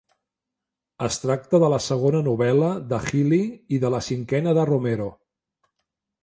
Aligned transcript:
Es 1.07 1.17
tracta 1.25 1.59
de 1.63 1.69
la 1.73 1.79
segona 1.87 2.21
novel·la 2.29 2.71
de 2.95 2.99
Gili 3.11 3.39
i 3.79 3.81
de 3.85 3.93
la 3.97 4.01
cinquena 4.09 4.55
de 4.61 4.65
Romero. 4.71 5.07